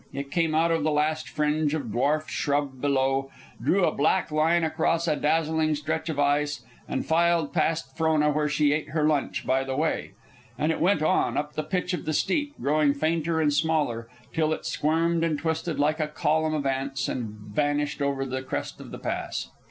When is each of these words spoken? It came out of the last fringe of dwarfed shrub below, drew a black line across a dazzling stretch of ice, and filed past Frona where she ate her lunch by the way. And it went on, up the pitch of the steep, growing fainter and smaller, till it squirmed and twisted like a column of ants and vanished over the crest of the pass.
It 0.11 0.31
came 0.31 0.55
out 0.55 0.71
of 0.71 0.81
the 0.81 0.89
last 0.89 1.29
fringe 1.29 1.75
of 1.75 1.91
dwarfed 1.91 2.31
shrub 2.31 2.81
below, 2.81 3.29
drew 3.63 3.85
a 3.85 3.91
black 3.93 4.31
line 4.31 4.63
across 4.63 5.07
a 5.07 5.15
dazzling 5.15 5.75
stretch 5.75 6.09
of 6.09 6.17
ice, 6.17 6.65
and 6.87 7.05
filed 7.05 7.53
past 7.53 7.95
Frona 7.95 8.31
where 8.31 8.49
she 8.49 8.73
ate 8.73 8.89
her 8.89 9.05
lunch 9.07 9.45
by 9.45 9.63
the 9.63 9.75
way. 9.77 10.13
And 10.57 10.71
it 10.71 10.79
went 10.81 11.03
on, 11.03 11.37
up 11.37 11.53
the 11.53 11.61
pitch 11.61 11.93
of 11.93 12.05
the 12.05 12.13
steep, 12.13 12.55
growing 12.59 12.95
fainter 12.95 13.39
and 13.39 13.53
smaller, 13.53 14.07
till 14.33 14.53
it 14.53 14.65
squirmed 14.65 15.23
and 15.23 15.37
twisted 15.37 15.77
like 15.79 15.99
a 15.99 16.07
column 16.07 16.55
of 16.55 16.65
ants 16.65 17.07
and 17.07 17.29
vanished 17.35 18.01
over 18.01 18.25
the 18.25 18.41
crest 18.41 18.81
of 18.81 18.89
the 18.89 18.97
pass. 18.97 19.51